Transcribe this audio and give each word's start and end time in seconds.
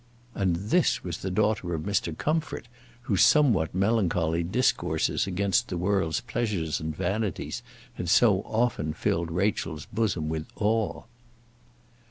And 0.33 0.55
this 0.55 1.03
was 1.03 1.19
the 1.19 1.29
daughter 1.29 1.75
of 1.75 1.83
Mr. 1.83 2.17
Comfort, 2.17 2.67
whose 3.01 3.21
somewhat 3.23 3.75
melancholy 3.75 4.41
discourses 4.41 5.27
against 5.27 5.67
the 5.67 5.77
world's 5.77 6.21
pleasures 6.21 6.79
and 6.79 6.95
vanities 6.95 7.61
had 7.93 8.09
so 8.09 8.41
often 8.41 8.93
filled 8.93 9.29
Rachel's 9.29 9.85
bosom 9.85 10.27
with 10.27 10.47
awe! 10.55 11.03